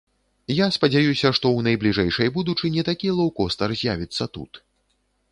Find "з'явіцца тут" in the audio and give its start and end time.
3.83-4.51